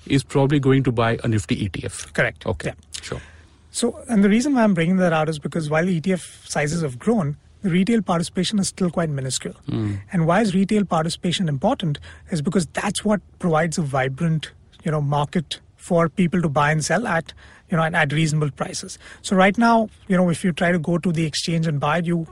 is 0.07 0.23
probably 0.23 0.59
going 0.59 0.83
to 0.83 0.91
buy 0.91 1.17
a 1.23 1.27
nifty 1.27 1.67
etf 1.69 2.11
Correct. 2.13 2.45
okay 2.45 2.69
Yeah. 2.69 3.01
sure 3.01 3.21
So, 3.71 3.99
and 4.09 4.23
the 4.23 4.29
reason 4.29 4.55
why 4.55 4.63
I'm 4.63 4.73
bringing 4.73 4.97
that 4.97 5.13
out 5.13 5.29
is 5.29 5.38
because 5.39 5.69
while 5.69 5.85
ETF 5.85 6.23
sizes 6.49 6.81
have 6.81 6.97
grown, 6.97 7.38
the 7.61 7.69
retail 7.69 8.01
participation 8.01 8.59
is 8.59 8.69
still 8.69 8.89
quite 8.89 9.09
minuscule. 9.09 9.55
And 10.13 10.25
why 10.27 10.41
is 10.41 10.53
retail 10.55 10.85
participation 10.85 11.49
important? 11.49 11.99
Is 12.31 12.41
because 12.41 12.67
that's 12.67 13.03
what 13.03 13.21
provides 13.39 13.77
a 13.77 13.81
vibrant, 13.81 14.51
you 14.83 14.91
know, 14.91 15.01
market 15.01 15.59
for 15.75 16.09
people 16.09 16.41
to 16.41 16.49
buy 16.49 16.71
and 16.71 16.83
sell 16.83 17.07
at, 17.07 17.33
you 17.69 17.77
know, 17.77 17.83
at, 17.83 17.93
at 17.95 18.13
reasonable 18.13 18.51
prices. 18.51 18.97
So 19.21 19.35
right 19.35 19.57
now, 19.57 19.89
you 20.07 20.15
know, 20.17 20.29
if 20.29 20.43
you 20.43 20.51
try 20.51 20.71
to 20.71 20.79
go 20.79 20.97
to 20.97 21.11
the 21.11 21.25
exchange 21.25 21.67
and 21.67 21.79
buy, 21.79 21.97
you 21.99 22.27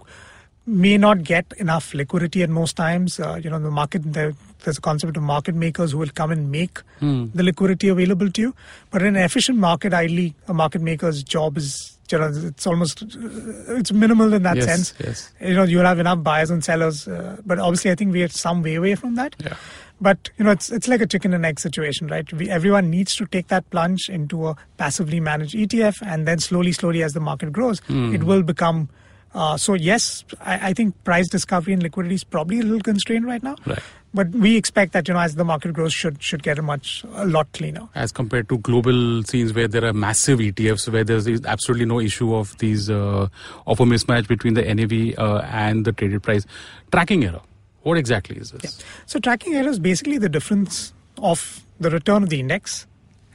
may 0.66 0.98
not 0.98 1.24
get 1.24 1.46
enough 1.58 1.94
liquidity 1.94 2.44
at 2.44 2.50
most 2.50 2.76
times. 2.76 3.20
Uh, 3.20 3.40
you 3.42 3.50
know, 3.50 3.60
the 3.60 3.72
market 3.72 4.14
there, 4.14 4.34
there's 4.64 4.78
a 4.78 4.82
concept 4.82 5.18
of 5.18 5.24
market 5.24 5.56
makers 5.56 5.92
who 5.92 5.98
will 6.00 6.10
come 6.14 6.32
and 6.32 6.52
make 6.52 6.80
the 7.00 7.44
liquidity 7.44 7.88
available 7.90 8.30
to 8.32 8.42
you. 8.42 8.56
But 8.92 9.02
in 9.02 9.16
an 9.16 9.24
efficient 9.24 9.58
market, 9.58 9.94
ideally, 9.94 10.36
a 10.48 10.54
market 10.54 10.82
maker's 10.82 11.24
job 11.24 11.58
is 11.58 11.94
you 12.12 12.18
know 12.18 12.32
it's 12.34 12.66
almost 12.66 13.04
uh, 13.04 13.76
it's 13.76 13.92
minimal 13.92 14.34
in 14.34 14.44
that 14.44 14.56
Yes, 14.58 14.66
sense. 14.66 14.94
yes. 15.04 15.34
You 15.42 15.54
know, 15.56 15.64
you'll 15.64 15.86
have 15.86 16.00
enough 16.00 16.24
buyers 16.24 16.50
and 16.50 16.64
sellers, 16.64 17.08
uh, 17.08 17.38
but 17.46 17.60
obviously, 17.60 17.92
I 17.92 17.96
think 17.96 18.14
we 18.14 18.24
are 18.24 18.30
some 18.30 18.64
way 18.64 18.76
away 18.76 18.96
from 18.96 19.16
that. 19.16 19.36
Yeah. 19.44 19.56
But 20.00 20.30
you 20.38 20.46
know, 20.46 20.52
it's 20.52 20.70
it's 20.72 20.88
like 20.88 21.02
a 21.02 21.08
chicken 21.08 21.34
and 21.34 21.46
egg 21.46 21.60
situation, 21.60 22.08
right? 22.08 22.32
We, 22.32 22.50
everyone 22.50 22.90
needs 22.90 23.16
to 23.18 23.26
take 23.26 23.48
that 23.48 23.70
plunge 23.72 24.10
into 24.10 24.48
a 24.48 24.56
passively 24.78 25.20
managed 25.20 25.56
ETF, 25.56 26.02
and 26.06 26.28
then 26.28 26.40
slowly, 26.40 26.72
slowly, 26.72 27.04
as 27.04 27.14
the 27.14 27.20
market 27.20 27.52
grows, 27.52 27.80
Hmm. 27.88 28.14
it 28.16 28.24
will 28.24 28.44
become. 28.44 28.90
Uh, 29.34 29.58
so 29.58 29.74
yes, 29.74 30.24
I, 30.40 30.70
I 30.70 30.74
think 30.74 30.96
price 31.04 31.28
discovery 31.28 31.74
and 31.74 31.84
liquidity 31.84 32.16
is 32.16 32.24
probably 32.24 32.60
a 32.60 32.64
little 32.64 32.80
constrained 32.80 33.26
right 33.26 33.44
now. 33.44 33.56
Right. 33.66 33.80
But 34.14 34.30
we 34.30 34.56
expect 34.56 34.94
that 34.94 35.08
you 35.08 35.14
know, 35.14 35.20
as 35.20 35.36
the 35.36 35.44
market 35.44 35.74
grows, 35.74 35.94
should 35.94 36.22
should 36.24 36.42
get 36.44 36.58
a 36.58 36.62
much 36.62 37.04
a 37.16 37.26
lot 37.26 37.52
cleaner. 37.54 37.88
as 37.96 38.12
compared 38.12 38.50
to 38.50 38.58
global 38.60 39.24
scenes 39.24 39.54
where 39.54 39.68
there 39.68 39.86
are 39.86 39.94
massive 39.94 40.40
ETFs 40.40 40.92
where 40.92 41.04
there's 41.04 41.28
absolutely 41.46 41.86
no 41.86 42.00
issue 42.00 42.34
of 42.36 42.58
these 42.58 42.90
uh, 42.90 43.28
of 43.68 43.80
a 43.80 43.86
mismatch 43.86 44.28
between 44.28 44.54
the 44.54 44.62
NAV 44.62 45.18
uh, 45.18 45.42
and 45.52 45.86
the 45.86 45.92
traded 45.92 46.24
price 46.24 46.46
tracking 46.92 47.26
error 47.26 47.42
What 47.84 47.98
exactly 47.98 48.38
is 48.38 48.52
this? 48.52 48.84
So 49.06 49.20
tracking 49.20 49.56
error 49.56 49.70
is 49.70 49.80
basically 49.80 50.18
the 50.18 50.30
difference 50.30 50.94
of 51.20 51.64
the 51.80 51.90
return 51.90 52.24
of 52.24 52.30
the 52.30 52.40
index 52.40 52.88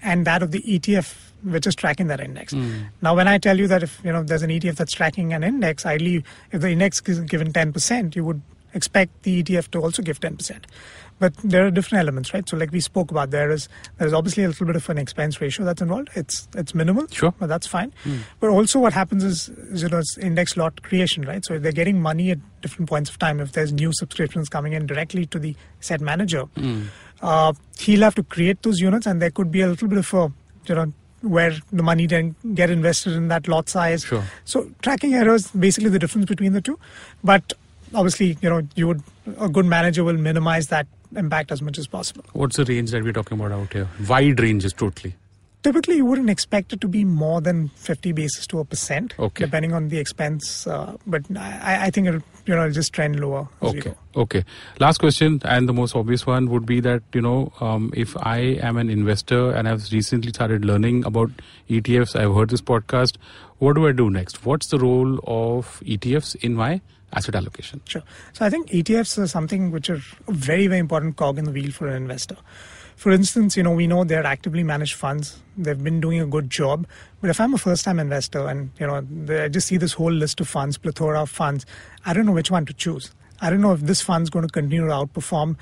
and 0.03 0.27
that 0.27 0.43
of 0.43 0.51
the 0.51 0.63
ETF 0.63 1.15
which 1.45 1.67
is 1.67 1.75
tracking 1.75 2.07
that 2.07 2.21
index. 2.21 2.55
Now, 3.01 3.17
when 3.17 3.27
I 3.27 3.39
tell 3.39 3.59
you 3.59 3.67
that 3.67 3.83
if 3.83 4.01
you 4.05 4.13
know 4.13 4.23
there's 4.23 4.43
an 4.43 4.51
ETF 4.51 4.77
that's 4.77 4.93
tracking 4.93 5.33
an 5.33 5.43
index, 5.43 5.85
ideally, 5.85 6.25
if 6.53 6.61
the 6.61 6.71
index 6.71 7.03
is 7.07 7.19
given 7.21 7.53
10%, 7.53 8.15
you 8.15 8.25
would 8.25 8.41
expect 8.75 9.23
the 9.23 9.43
ETF 9.43 9.71
to 9.73 9.81
also 9.81 10.03
give 10.03 10.21
10%. 10.21 10.65
But 11.19 11.37
there 11.45 11.65
are 11.67 11.71
different 11.71 12.01
elements, 12.03 12.35
right? 12.35 12.49
So, 12.49 12.57
like 12.57 12.73
we 12.73 12.81
spoke 12.81 13.13
about, 13.13 13.31
there 13.31 13.51
is 13.53 13.69
there 13.99 14.09
is 14.09 14.13
obviously 14.13 14.43
a 14.43 14.49
little 14.49 14.67
bit 14.67 14.75
of 14.75 14.89
an 14.91 14.99
expense 14.99 15.41
ratio 15.41 15.65
that's 15.65 15.81
involved. 15.81 16.09
It's 16.17 16.49
it's 16.57 16.75
minimal, 16.75 17.07
Sure. 17.13 17.33
but 17.39 17.47
that's 17.49 17.67
fine. 17.67 17.93
But 18.41 18.51
also, 18.51 18.81
what 18.81 18.93
happens 18.93 19.23
is, 19.23 19.49
is 19.49 19.83
you 19.83 19.89
know 19.89 19.99
it's 19.99 20.19
index 20.19 20.57
lot 20.57 20.83
creation, 20.83 21.23
right? 21.23 21.45
So 21.45 21.55
if 21.55 21.63
they're 21.63 21.71
getting 21.71 22.01
money 22.03 22.33
at 22.33 22.39
different 22.61 22.89
points 22.89 23.09
of 23.09 23.19
time. 23.21 23.39
If 23.39 23.53
there's 23.53 23.73
new 23.73 23.93
subscriptions 23.93 24.49
coming 24.49 24.73
in 24.73 24.87
directly 24.87 25.27
to 25.27 25.39
the 25.39 25.55
set 25.81 26.01
manager, 26.01 26.45
uh, 27.21 27.53
he'll 27.79 28.01
have 28.01 28.15
to 28.17 28.25
create 28.25 28.63
those 28.63 28.81
units, 28.81 29.07
and 29.07 29.23
there 29.23 29.31
could 29.31 29.53
be 29.53 29.61
a 29.61 29.69
little 29.69 29.87
bit 29.89 29.99
of 29.99 30.13
a 30.15 30.33
you 30.67 30.75
know 30.75 30.93
where 31.21 31.53
the 31.73 31.85
money 31.85 32.09
then 32.09 32.35
get 32.55 32.69
invested 32.69 33.13
in 33.13 33.29
that 33.29 33.47
lot 33.47 33.69
size. 33.69 34.03
Sure. 34.05 34.25
So 34.45 34.69
tracking 34.83 35.15
errors 35.15 35.49
basically 35.53 35.91
the 35.91 36.01
difference 36.01 36.27
between 36.27 36.53
the 36.53 36.61
two, 36.61 36.81
but 37.23 37.53
obviously 37.95 38.37
you 38.41 38.49
know 38.51 38.63
you 38.75 38.89
would 38.89 39.03
a 39.39 39.49
good 39.49 39.67
manager 39.67 40.05
will 40.05 40.17
minimize 40.19 40.69
that 40.69 40.87
impact 41.17 41.53
as 41.53 41.63
much 41.63 41.79
as 41.79 41.87
possible. 41.87 42.25
What's 42.33 42.57
the 42.57 42.65
range 42.65 42.91
that 42.91 43.03
we're 43.05 43.13
talking 43.13 43.39
about 43.39 43.53
out 43.53 43.73
here? 43.73 43.89
Wide 44.09 44.41
ranges, 44.41 44.73
totally. 44.73 45.15
Typically, 45.63 45.95
you 45.95 46.05
wouldn't 46.05 46.29
expect 46.29 46.73
it 46.73 46.81
to 46.81 46.89
be 46.89 47.05
more 47.05 47.41
than 47.41 47.69
50 47.77 48.11
basis 48.11 48.49
to 48.49 48.59
a 48.59 48.65
percent, 48.65 49.15
Okay. 49.17 49.45
depending 49.45 49.73
on 49.73 49.91
the 49.91 49.99
expense. 49.99 50.67
Uh, 50.67 50.97
but 51.07 51.23
I, 51.37 51.87
I 51.87 51.91
think 51.91 52.09
it'll 52.09 52.23
you 52.47 52.57
know 52.57 52.63
it'll 52.63 52.73
just 52.73 52.93
trend 52.93 53.21
lower. 53.21 53.47
Okay. 53.63 53.79
go. 53.81 53.95
Okay. 54.17 54.45
Last 54.81 54.99
question, 54.99 55.41
and 55.45 55.69
the 55.69 55.73
most 55.73 55.95
obvious 55.95 56.27
one 56.27 56.51
would 56.51 56.67
be 56.67 56.81
that 56.81 57.03
you 57.13 57.21
know, 57.21 57.53
um, 57.61 57.93
if 57.97 58.17
I 58.17 58.39
am 58.61 58.77
an 58.77 58.91
investor 58.91 59.53
and 59.53 59.69
I've 59.69 59.87
recently 59.93 60.31
started 60.31 60.65
learning 60.65 61.05
about 61.05 61.31
ETFs, 61.71 62.17
I've 62.17 62.35
heard 62.35 62.51
this 62.51 62.61
podcast. 62.61 63.17
What 63.59 63.75
do 63.75 63.87
I 63.87 63.93
do 63.93 64.11
next? 64.11 64.45
What's 64.45 64.67
the 64.67 64.81
role 64.81 65.21
of 65.29 65.81
ETFs 65.87 66.35
in 66.43 66.55
my 66.55 66.81
asset 67.13 67.35
allocation? 67.35 67.81
Sure. 67.87 68.03
So 68.33 68.45
I 68.45 68.51
think 68.51 68.71
ETFs 68.71 69.19
are 69.19 69.27
something 69.27 69.71
which 69.71 69.91
are 69.91 70.01
a 70.29 70.33
very, 70.33 70.67
very 70.67 70.81
important 70.81 71.17
cog 71.17 71.39
in 71.39 71.45
the 71.45 71.51
wheel 71.51 71.71
for 71.71 71.89
an 71.89 71.95
investor. 71.95 72.37
For 72.97 73.11
instance, 73.11 73.57
you 73.57 73.63
know, 73.63 73.73
we 73.73 73.87
know 73.87 74.05
they're 74.05 74.25
actively 74.25 74.63
managed 74.63 74.95
funds. 74.95 75.41
They've 75.57 75.83
been 75.83 76.01
doing 76.01 76.21
a 76.21 76.27
good 76.27 76.51
job. 76.51 76.87
But 77.21 77.31
if 77.31 77.41
I'm 77.41 77.55
a 77.55 77.59
first-time 77.59 77.99
investor 77.99 78.47
and, 78.47 78.71
you 78.79 78.87
know, 78.87 79.05
I 79.29 79.49
just 79.49 79.67
see 79.67 79.77
this 79.77 79.93
whole 79.93 80.13
list 80.13 80.41
of 80.41 80.49
funds, 80.49 80.79
plethora 80.79 81.23
of 81.23 81.31
funds, 81.31 81.67
I 82.07 82.13
don't 82.13 82.27
know 82.27 82.33
which 82.33 82.51
one 82.51 82.65
to 82.67 82.73
choose. 82.73 83.11
I 83.41 83.51
don't 83.51 83.61
know 83.61 83.73
if 83.73 83.81
this 83.81 84.01
fund's 84.01 84.31
going 84.31 84.47
to 84.47 84.53
continue 84.53 84.87
to 84.87 84.93
outperform. 84.93 85.57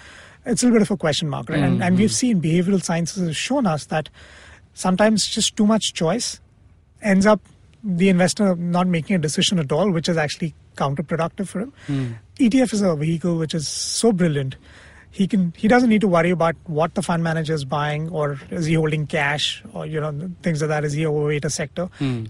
It's 0.45 0.63
a 0.63 0.67
little 0.67 0.81
bit 0.81 0.83
of 0.83 0.91
a 0.91 0.97
question 0.97 1.29
mark, 1.29 1.49
right? 1.49 1.61
And, 1.61 1.83
and 1.83 1.95
mm-hmm. 1.95 1.97
we've 1.97 2.13
seen 2.13 2.43
behavioral 2.43 2.83
sciences 2.83 3.27
have 3.27 3.37
shown 3.37 3.67
us 3.67 3.87
that 3.87 4.11
sometimes 4.75 5.27
just 5.27 5.57
too 5.57 5.67
much 5.67 5.95
choice 5.95 6.41
ends 7.01 7.25
up 7.25 7.41
the 7.83 8.11
investor 8.11 8.55
not 8.57 8.87
making 8.87 9.17
a 9.17 9.19
decision 9.19 9.59
at 9.59 9.73
all, 9.73 9.91
which 9.91 10.09
is 10.09 10.19
actually 10.19 10.55
counterproductive 10.81 11.49
for 11.49 11.61
him. 11.61 11.73
Hmm. 11.87 12.07
ETF 12.45 12.73
is 12.73 12.83
a 12.83 12.97
vehicle 12.97 13.37
which 13.37 13.55
is 13.55 13.69
so 13.69 14.13
brilliant. 14.13 14.57
He 15.11 15.27
can 15.27 15.53
he 15.57 15.69
doesn't 15.69 15.89
need 15.89 16.01
to 16.03 16.09
worry 16.09 16.31
about 16.31 16.57
what 16.67 16.95
the 16.95 17.03
fund 17.03 17.25
manager 17.25 17.55
is 17.55 17.65
buying 17.65 18.09
or 18.11 18.39
is 18.51 18.67
he 18.67 18.75
holding 18.75 19.07
cash 19.07 19.63
or 19.73 19.87
you 19.87 20.01
know 20.01 20.31
things 20.43 20.63
like 20.63 20.69
that. 20.69 20.85
Is 20.85 20.93
he 20.93 21.07
overweight 21.07 21.45
a 21.45 21.51
sector? 21.51 21.87
Hmm. 21.99 22.27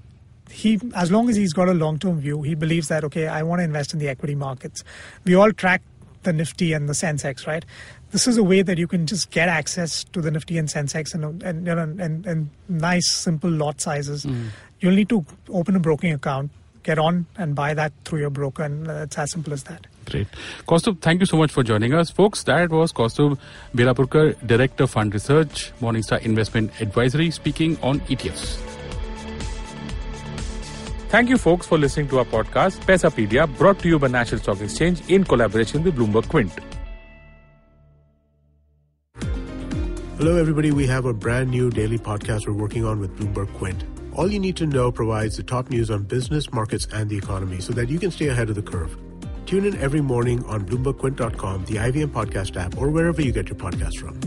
He 0.51 0.81
as 0.95 1.13
long 1.13 1.29
as 1.29 1.37
he's 1.37 1.53
got 1.53 1.69
a 1.69 1.75
long 1.75 1.99
term 1.99 2.21
view, 2.21 2.43
he 2.43 2.55
believes 2.55 2.89
that 2.89 3.05
okay, 3.05 3.29
I 3.29 3.43
want 3.43 3.61
to 3.61 3.65
invest 3.65 3.93
in 3.93 3.99
the 3.99 4.09
equity 4.09 4.35
markets. 4.35 4.83
We 5.25 5.35
all 5.35 5.53
track 5.53 5.83
the 6.23 6.33
Nifty 6.33 6.73
and 6.73 6.89
the 6.89 6.93
Sensex, 6.93 7.47
right? 7.47 7.65
This 8.11 8.27
is 8.27 8.37
a 8.37 8.43
way 8.43 8.63
that 8.63 8.79
you 8.79 8.87
can 8.87 9.07
just 9.07 9.31
get 9.31 9.49
access 9.49 10.05
to 10.05 10.21
the 10.21 10.31
Nifty 10.31 10.59
and 10.59 10.69
Sensex 10.69 11.15
and 11.15 11.43
and 11.43 11.67
you 11.67 11.75
know 11.75 11.83
and, 11.83 12.27
and 12.27 12.51
nice 12.69 13.11
simple 13.13 13.51
lot 13.51 13.81
sizes. 13.81 14.25
Hmm. 14.25 14.49
You'll 14.81 14.95
need 14.95 15.09
to 15.11 15.25
open 15.51 15.77
a 15.77 15.81
broking 15.81 16.13
account, 16.13 16.51
get 16.83 16.99
on 16.99 17.27
and 17.37 17.55
buy 17.55 17.75
that 17.75 17.93
through 18.05 18.21
your 18.21 18.31
broker, 18.31 18.63
and 18.63 18.89
uh, 18.89 19.05
it's 19.05 19.19
as 19.19 19.31
simple 19.31 19.53
as 19.53 19.65
that. 19.65 19.87
Great. 20.07 20.27
Kaustubh, 20.67 21.01
thank 21.01 21.21
you 21.21 21.27
so 21.27 21.37
much 21.37 21.53
for 21.53 21.63
joining 21.63 21.95
us. 21.95 22.11
Folks, 22.11 22.43
that 22.45 22.71
was 22.71 22.93
Kaustubh 22.93 23.39
Belapurkar, 23.75 24.47
Director 24.47 24.85
of 24.85 24.91
Fund 24.91 25.15
Research, 25.15 25.73
Morningstar 25.81 26.21
Investment 26.23 26.73
Advisory, 26.81 27.31
speaking 27.31 27.79
on 27.83 28.01
ETFs. 28.01 28.59
Thank 31.11 31.29
you, 31.29 31.39
folks, 31.39 31.67
for 31.67 31.77
listening 31.77 32.09
to 32.09 32.19
our 32.21 32.25
podcast, 32.25 32.79
Paisapedia, 32.87 33.47
brought 33.59 33.81
to 33.81 33.89
you 33.89 33.99
by 33.99 34.07
National 34.07 34.41
Stock 34.41 34.61
Exchange 34.61 35.03
in 35.09 35.25
collaboration 35.25 35.83
with 35.83 35.97
Bloomberg 35.97 36.29
Quint. 36.29 36.53
Hello, 40.19 40.37
everybody. 40.37 40.71
We 40.71 40.87
have 40.87 41.07
a 41.07 41.15
brand 41.15 41.51
new 41.51 41.71
daily 41.71 41.99
podcast 41.99 42.47
we're 42.47 42.53
working 42.53 42.85
on 42.85 43.01
with 43.01 43.19
Bloomberg 43.19 43.53
Quint. 43.55 43.83
All 44.15 44.31
you 44.31 44.39
need 44.39 44.57
to 44.57 44.67
know 44.67 44.91
provides 44.91 45.37
the 45.37 45.43
top 45.43 45.71
news 45.71 45.91
on 45.91 46.03
business, 46.03 46.53
markets, 46.53 46.87
and 46.93 47.09
the 47.09 47.17
economy 47.17 47.61
so 47.61 47.73
that 47.73 47.89
you 47.89 47.99
can 47.99 48.11
stay 48.11 48.29
ahead 48.29 48.49
of 48.51 48.57
the 48.57 48.63
curve. 48.63 48.97
Tune 49.47 49.65
in 49.65 49.77
every 49.79 50.01
morning 50.01 50.45
on 50.45 50.67
BloombergQuint.com, 50.67 51.65
the 51.65 51.77
IVM 51.77 52.09
podcast 52.09 52.57
app, 52.57 52.77
or 52.77 52.91
wherever 52.91 53.23
you 53.23 53.33
get 53.33 53.49
your 53.49 53.57
podcasts 53.57 53.99
from. 53.99 54.21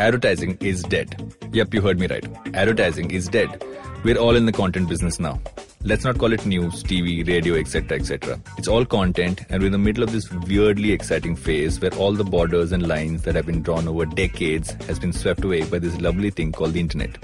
Advertising 0.00 0.56
is 0.62 0.82
dead. 0.82 1.34
Yep, 1.52 1.74
you 1.74 1.82
heard 1.82 2.00
me 2.00 2.06
right. 2.06 2.24
Advertising 2.54 3.10
is 3.10 3.28
dead. 3.28 3.62
We're 4.02 4.16
all 4.16 4.34
in 4.34 4.46
the 4.46 4.52
content 4.52 4.88
business 4.88 5.20
now. 5.20 5.40
Let's 5.82 6.04
not 6.04 6.18
call 6.18 6.34
it 6.34 6.44
news, 6.44 6.84
TV, 6.84 7.26
radio, 7.26 7.54
etc., 7.54 7.98
etc. 7.98 8.38
It's 8.58 8.68
all 8.68 8.84
content, 8.84 9.46
and 9.48 9.62
we're 9.62 9.68
in 9.68 9.72
the 9.72 9.78
middle 9.78 10.02
of 10.02 10.12
this 10.12 10.30
weirdly 10.30 10.92
exciting 10.92 11.34
phase 11.34 11.80
where 11.80 11.94
all 11.94 12.12
the 12.12 12.22
borders 12.22 12.72
and 12.72 12.86
lines 12.86 13.22
that 13.22 13.34
have 13.34 13.46
been 13.46 13.62
drawn 13.62 13.88
over 13.88 14.04
decades 14.04 14.72
has 14.84 14.98
been 14.98 15.14
swept 15.14 15.42
away 15.42 15.64
by 15.64 15.78
this 15.78 15.98
lovely 15.98 16.28
thing 16.28 16.52
called 16.52 16.74
the 16.74 16.80
internet. 16.80 17.16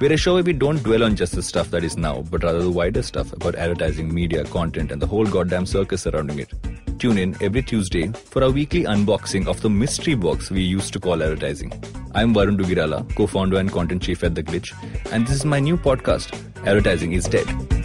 We're 0.00 0.12
a 0.12 0.16
show 0.16 0.34
where 0.34 0.44
we 0.44 0.52
don't 0.52 0.84
dwell 0.84 1.02
on 1.02 1.16
just 1.16 1.34
the 1.34 1.42
stuff 1.42 1.72
that 1.72 1.82
is 1.82 1.96
now, 1.96 2.22
but 2.30 2.44
rather 2.44 2.62
the 2.62 2.70
wider 2.70 3.02
stuff 3.02 3.32
about 3.32 3.56
advertising, 3.56 4.14
media, 4.14 4.44
content, 4.44 4.92
and 4.92 5.02
the 5.02 5.06
whole 5.08 5.26
goddamn 5.26 5.66
circus 5.66 6.02
surrounding 6.02 6.38
it. 6.38 6.52
Tune 7.00 7.18
in 7.18 7.36
every 7.42 7.62
Tuesday 7.62 8.06
for 8.12 8.44
our 8.44 8.52
weekly 8.52 8.84
unboxing 8.84 9.48
of 9.48 9.60
the 9.62 9.70
mystery 9.70 10.14
box 10.14 10.48
we 10.48 10.62
used 10.62 10.92
to 10.92 11.00
call 11.00 11.24
advertising. 11.24 11.72
I'm 12.14 12.32
Varun 12.32 12.56
Duggirala, 12.56 13.16
co 13.16 13.26
founder 13.26 13.58
and 13.58 13.72
content 13.72 14.02
chief 14.02 14.22
at 14.22 14.36
The 14.36 14.44
Glitch, 14.44 14.72
and 15.12 15.26
this 15.26 15.34
is 15.34 15.44
my 15.44 15.58
new 15.58 15.76
podcast, 15.76 16.32
Advertising 16.64 17.12
is 17.12 17.24
Dead. 17.24 17.75